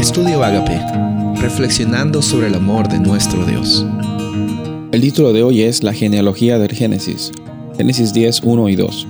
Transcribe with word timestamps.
Estudio 0.00 0.42
Agape, 0.42 0.80
reflexionando 1.42 2.22
sobre 2.22 2.46
el 2.46 2.54
amor 2.54 2.88
de 2.88 2.98
nuestro 2.98 3.44
Dios. 3.44 3.84
El 4.92 5.02
título 5.02 5.34
de 5.34 5.42
hoy 5.42 5.60
es 5.60 5.82
La 5.82 5.92
genealogía 5.92 6.58
del 6.58 6.72
Génesis, 6.72 7.30
Génesis 7.76 8.14
10, 8.14 8.40
1 8.42 8.68
y 8.70 8.76
2. 8.76 9.06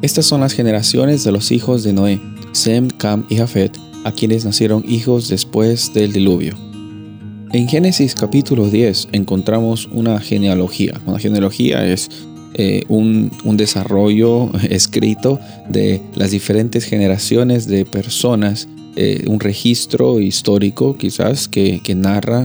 Estas 0.00 0.26
son 0.26 0.40
las 0.42 0.52
generaciones 0.52 1.24
de 1.24 1.32
los 1.32 1.50
hijos 1.50 1.82
de 1.82 1.92
Noé, 1.92 2.20
Sem, 2.52 2.88
Cam 2.88 3.26
y 3.28 3.34
Jafet, 3.34 3.76
a 4.04 4.12
quienes 4.12 4.44
nacieron 4.44 4.84
hijos 4.86 5.28
después 5.28 5.92
del 5.92 6.12
diluvio. 6.12 6.54
En 7.52 7.68
Génesis 7.68 8.14
capítulo 8.14 8.70
10 8.70 9.08
encontramos 9.10 9.86
una 9.90 10.20
genealogía. 10.20 11.00
Una 11.04 11.18
genealogía 11.18 11.84
es 11.84 12.10
eh, 12.54 12.84
un, 12.88 13.32
desarrollo 13.56 14.52
escrito 14.70 15.40
de 15.68 16.00
las 16.14 16.30
diferentes 16.30 16.84
generaciones 16.84 17.66
de 17.66 17.84
personas, 17.84 18.68
eh, 19.00 19.22
un 19.28 19.38
registro 19.38 20.18
histórico 20.18 20.96
quizás 20.96 21.46
que, 21.46 21.80
narra 21.94 22.44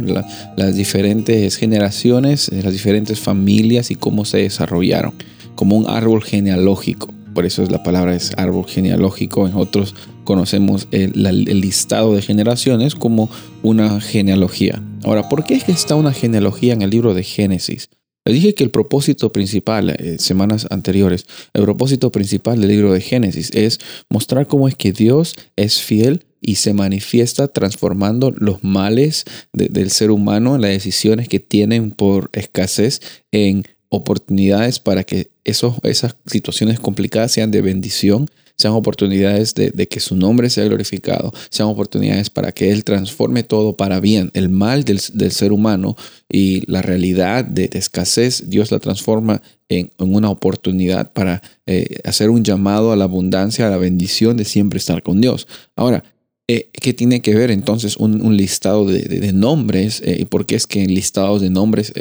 las 0.56 0.76
diferentes 0.76 1.56
generaciones, 1.56 2.52
las 2.54 2.72
diferentes 2.72 3.20
familias 3.20 3.90
y 3.90 3.96
cómo 3.96 4.24
se 4.24 4.38
desarrollaron, 4.38 5.14
como 5.56 5.76
un 5.76 5.90
árbol 5.90 6.24
genealógico. 6.24 7.12
Por 7.34 7.48
eso 7.48 7.64
es 7.64 7.72
la 7.72 7.82
palabra 7.82 8.14
es 8.14 8.34
árbol 8.38 8.68
genealógico. 8.68 9.48
En 9.48 9.56
otros 9.56 9.96
conocemos 10.26 10.88
el, 10.92 11.26
el 11.26 11.60
listado 11.60 12.14
de 12.14 12.22
generaciones 12.22 12.94
como 12.94 13.32
una 13.64 14.00
genealogía. 14.00 14.80
Ahora, 15.04 15.30
¿por 15.30 15.46
qué 15.46 15.56
es 15.56 15.64
que 15.64 15.72
está 15.72 15.96
una 15.96 16.14
genealogía 16.14 16.74
en 16.74 16.84
el 16.84 16.92
libro 16.92 17.16
de 17.16 17.24
Génesis? 17.24 17.90
Les 18.26 18.36
dije 18.36 18.54
que 18.54 18.64
el 18.64 18.70
propósito 18.70 19.32
principal, 19.32 19.90
eh, 19.90 20.18
semanas 20.20 20.68
anteriores, 20.70 21.26
el 21.56 21.64
propósito 21.64 22.12
principal 22.12 22.62
del 22.62 22.70
libro 22.70 22.94
de 22.94 23.02
Génesis 23.02 23.50
es 23.56 23.80
mostrar 24.08 24.46
cómo 24.46 24.68
es 24.68 24.76
que 24.76 24.94
Dios 24.94 25.34
es 25.56 25.82
fiel 25.82 26.26
y 26.44 26.56
se 26.56 26.74
manifiesta 26.74 27.48
transformando 27.48 28.32
los 28.32 28.64
males 28.64 29.26
del 29.54 29.90
ser 29.90 30.12
humano 30.12 30.56
en 30.56 30.62
las 30.62 30.72
decisiones 30.72 31.28
que 31.28 31.40
tienen 31.40 31.92
por 31.92 32.30
escasez 32.34 33.02
en 33.32 33.64
oportunidades 33.90 34.80
para 34.80 35.04
que 35.04 35.32
esos, 35.44 35.76
esas 35.84 36.16
situaciones 36.26 36.80
complicadas 36.80 37.32
sean 37.32 37.52
de 37.52 37.62
bendición 37.62 38.28
sean 38.58 38.74
oportunidades 38.74 39.56
de, 39.56 39.72
que 39.88 40.00
su 40.00 40.16
nombre 40.16 40.50
sea 40.50 40.66
glorificado, 40.66 41.34
sean 41.50 41.70
oportunidades 41.70 42.30
para 42.30 42.52
que 42.52 42.72
Él 42.72 42.84
transforme 42.84 43.44
todo 43.44 43.76
para 43.76 44.00
bien. 44.00 44.32
El 44.34 44.50
mal 44.50 44.84
del, 44.84 45.00
ser 45.00 45.52
humano 45.52 45.96
y 46.30 46.70
la 46.72 46.82
realidad 46.82 47.46
de, 47.46 47.70
escasez, 47.74 48.50
Dios 48.50 48.72
la 48.72 48.80
transforma 48.80 49.42
en, 49.70 49.92
una 49.98 50.30
oportunidad 50.30 51.12
para 51.14 51.42
eh, 51.66 51.98
hacer 52.04 52.30
un 52.30 52.44
llamado 52.44 52.92
a 52.92 52.96
la 52.96 53.06
abundancia, 53.06 53.68
a 53.68 53.72
la 53.72 53.78
bendición 53.78 54.38
de 54.38 54.46
siempre 54.46 54.78
estar 54.78 55.02
con 55.02 55.20
Dios. 55.20 55.48
Ahora, 55.76 56.04
eh, 56.48 56.70
¿Qué 56.74 56.94
tiene 56.94 57.22
que 57.22 57.34
ver 57.36 57.52
entonces 57.52 57.96
un, 57.98 58.36
listado 58.36 58.86
de, 58.86 59.32
nombres? 59.34 60.02
Eh, 60.06 60.18
¿Y 60.20 60.26
por 60.26 60.46
qué 60.46 60.56
es 60.56 60.68
que 60.68 60.86
listados 60.86 61.42
de 61.42 61.50
nombres 61.50 61.94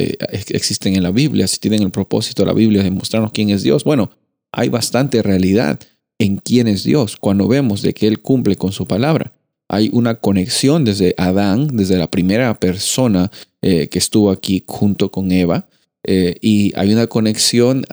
existen 0.49 0.95
en 0.95 1.03
la 1.03 1.11
Biblia? 1.11 1.47
Si 1.47 1.59
tienen 1.59 1.81
el 1.81 1.91
propósito 1.91 2.43
de 2.43 2.47
la 2.47 2.53
Biblia 2.53 2.83
de 2.83 2.91
mostrarnos 2.91 3.31
quién 3.31 3.49
es 3.49 3.63
Dios. 3.63 3.83
Bueno, 3.83 4.11
hay 4.51 4.69
bastante 4.69 5.21
realidad 5.21 5.79
en 6.19 6.37
quién 6.37 6.67
es 6.67 6.83
Dios, 6.83 7.17
cuando 7.17 7.47
vemos 7.47 7.81
de 7.81 7.93
que 7.93 8.07
Él 8.07 8.21
cumple 8.21 8.55
con 8.55 8.71
su 8.71 8.85
palabra. 8.85 9.33
Hay 9.67 9.89
una 9.91 10.15
conexión 10.15 10.85
desde 10.85 11.15
Adán, 11.17 11.67
desde 11.73 11.97
la 11.97 12.09
primera 12.09 12.59
persona 12.59 13.31
eh, 13.61 13.87
que 13.87 13.99
estuvo 13.99 14.29
aquí 14.29 14.63
junto 14.67 15.09
con 15.11 15.31
Eva, 15.31 15.67
eh, 16.05 16.35
y 16.41 16.71
hay 16.75 16.93
una 16.93 17.07
conexión 17.07 17.85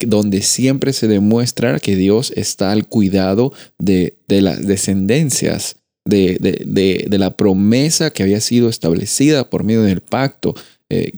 donde 0.00 0.42
siempre 0.42 0.92
se 0.92 1.08
demuestra 1.08 1.80
que 1.80 1.96
Dios 1.96 2.32
está 2.36 2.70
al 2.70 2.86
cuidado 2.86 3.52
de, 3.78 4.16
las 4.28 4.66
descendencias, 4.66 5.76
de, 6.04 6.36
de, 6.38 7.18
la 7.18 7.36
promesa 7.36 8.10
que 8.10 8.22
había 8.22 8.40
sido 8.40 8.68
establecida 8.68 9.48
por 9.48 9.64
medio 9.64 9.82
del 9.82 10.00
pacto. 10.00 10.54
Eh, 10.90 11.12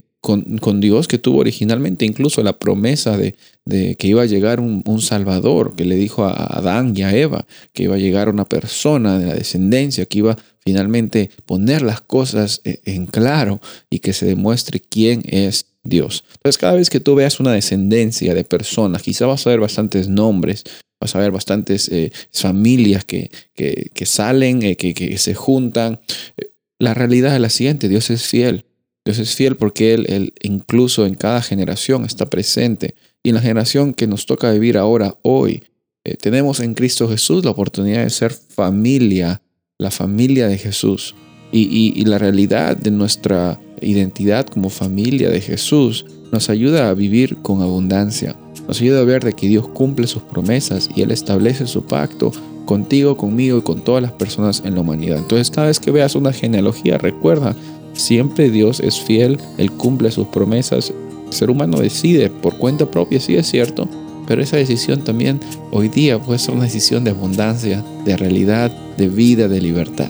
con, 0.59 0.81
Dios 0.81 1.07
que 1.07 1.17
tuvo 1.17 1.39
originalmente, 1.39 2.05
incluso 2.05 2.43
la 2.43 2.59
promesa 2.59 3.17
de, 3.17 3.35
de 3.65 3.95
que 3.95 4.07
iba 4.07 4.23
a 4.23 4.25
llegar 4.25 4.59
un, 4.59 5.01
Salvador, 5.01 5.75
que 5.75 5.85
le 5.85 5.95
dijo 5.95 6.25
a 6.25 6.33
Adán 6.57 6.93
y 6.95 7.03
a 7.03 7.15
Eva, 7.15 7.45
que 7.71 7.83
iba 7.83 7.95
a 7.95 7.99
llegar 7.99 8.27
una 8.27 8.43
persona 8.43 9.19
de 9.19 9.27
la 9.27 9.35
descendencia, 9.35 10.05
que 10.05 10.17
iba 10.17 10.37
finalmente 10.67 11.29
poner 11.45 11.81
las 11.81 12.01
cosas 12.01 12.59
eh, 12.65 12.81
en 12.83 13.05
claro 13.05 13.61
y 13.89 13.99
que 13.99 14.11
se 14.11 14.25
demuestre 14.25 14.81
quién 14.81 15.21
es 15.25 15.67
Dios. 15.81 16.25
Entonces, 16.33 16.57
cada 16.57 16.73
vez 16.73 16.89
que 16.89 16.99
tú 16.99 17.15
veas 17.15 17.39
una 17.39 17.53
descendencia 17.53 18.33
de 18.33 18.43
personas, 18.43 19.01
quizá 19.01 19.25
vas 19.27 19.47
a 19.47 19.49
ver 19.49 19.61
bastantes 19.61 20.09
nombres, 20.09 20.65
vas 20.99 21.15
a 21.15 21.19
ver 21.19 21.31
bastantes 21.31 21.87
eh, 21.87 22.11
familias 22.33 23.05
que, 23.05 23.31
que, 23.55 24.05
salen, 24.05 24.61
eh, 24.61 24.75
que, 24.75 24.93
que 24.93 25.17
se 25.17 25.33
juntan. 25.35 26.01
La 26.79 26.93
realidad 26.93 27.33
es 27.33 27.39
la 27.39 27.49
siguiente, 27.49 27.87
Dios 27.87 28.09
es 28.09 28.23
fiel. 28.23 28.65
Dios 29.05 29.19
es 29.19 29.35
fiel 29.35 29.55
porque 29.55 29.93
él, 29.93 30.33
incluso 30.41 31.05
en 31.05 31.15
cada 31.15 31.41
generación 31.41 32.03
está 32.03 32.25
presente. 32.29 32.95
Y 33.23 33.29
en 33.29 33.35
la 33.35 33.41
generación 33.41 33.93
que 33.93 34.05
nos 34.05 34.25
toca 34.25 34.51
vivir 34.51 34.77
ahora, 34.77 35.17
hoy, 35.21 35.63
tenemos 36.19 36.59
en 36.59 36.73
Cristo 36.73 37.07
Jesús 37.07 37.45
la 37.45 37.51
oportunidad 37.51 38.03
de 38.03 38.09
ser 38.09 38.33
familia, 38.33 39.41
la 39.79 39.91
familia 39.91 40.47
de 40.47 40.57
Jesús. 40.57 41.13
Y, 41.51 42.03
la 42.03 42.17
realidad 42.17 42.75
de 42.75 42.91
nuestra 42.91 43.59
identidad 43.79 44.45
como 44.47 44.69
familia 44.69 45.29
de 45.29 45.39
Jesús 45.39 46.05
nos 46.31 46.49
ayuda 46.49 46.89
a 46.89 46.93
vivir 46.93 47.37
con 47.43 47.61
abundancia. 47.61 48.35
Nos 48.67 48.81
ayuda 48.81 49.01
a 49.01 49.05
ver 49.05 49.23
de 49.23 49.33
que 49.33 49.47
Dios 49.47 49.67
cumple 49.69 50.07
sus 50.07 50.23
promesas 50.23 50.89
y 50.95 51.03
Él 51.03 51.11
establece 51.11 51.67
su 51.67 51.85
pacto 51.85 52.31
contigo, 52.65 53.15
conmigo 53.15 53.59
y 53.59 53.61
con 53.61 53.81
todas 53.81 54.01
las 54.01 54.11
personas 54.11 54.63
en 54.65 54.75
la 54.75 54.81
humanidad. 54.81 55.19
Entonces 55.19 55.51
cada 55.51 55.67
vez 55.67 55.79
que 55.79 55.91
veas 55.91 56.15
una 56.15 56.33
genealogía, 56.33 56.97
recuerda 56.97 57.55
Siempre 57.93 58.51
Dios 58.51 58.79
es 58.79 58.99
fiel, 58.99 59.39
Él 59.57 59.71
cumple 59.71 60.11
sus 60.11 60.27
promesas. 60.27 60.93
El 61.27 61.33
ser 61.33 61.49
humano 61.49 61.79
decide 61.79 62.29
por 62.29 62.57
cuenta 62.57 62.89
propia, 62.89 63.19
sí 63.19 63.35
es 63.35 63.47
cierto, 63.47 63.87
pero 64.27 64.41
esa 64.43 64.57
decisión 64.57 65.03
también 65.03 65.39
hoy 65.71 65.89
día 65.89 66.21
puede 66.21 66.37
ser 66.37 66.53
una 66.53 66.65
decisión 66.65 67.03
de 67.03 67.11
abundancia, 67.11 67.83
de 68.05 68.17
realidad, 68.17 68.71
de 68.97 69.07
vida, 69.07 69.47
de 69.47 69.61
libertad. 69.61 70.09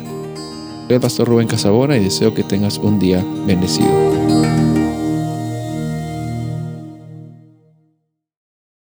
Soy 0.88 0.95
el 0.95 1.01
pastor 1.01 1.28
Rubén 1.28 1.47
Casabona 1.47 1.97
y 1.97 2.03
deseo 2.03 2.33
que 2.33 2.44
tengas 2.44 2.78
un 2.78 3.00
día 3.00 3.23
bendecido. 3.45 4.77